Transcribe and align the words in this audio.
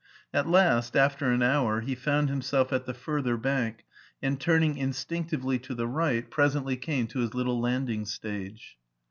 At 0.33 0.49
last, 0.49 0.95
after 0.95 1.29
an 1.29 1.43
hour, 1.43 1.81
he 1.81 1.93
found 1.93 2.27
himself 2.29 2.73
at 2.73 2.87
the 2.87 2.93
fur 2.95 3.21
ther 3.21 3.37
bank, 3.37 3.85
and 4.19 4.39
turning 4.41 4.75
instinctively 4.75 5.59
to 5.59 5.75
the 5.75 5.85
right 5.87 6.27
pres 6.27 6.55
ently 6.55 6.81
came 6.81 7.05
to 7.05 7.19
his 7.19 7.35
little 7.35 7.61
landing 7.61 8.05
stage. 8.05 8.77